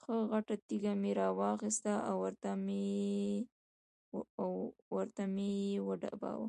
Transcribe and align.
ښه 0.00 0.14
غټه 0.30 0.54
تیږه 0.66 0.92
مې 1.02 1.12
را 1.18 1.28
واخسته 1.40 1.92
او 4.42 4.52
ورته 4.94 5.22
مې 5.34 5.50
یې 5.68 5.78
وډباړه. 5.86 6.46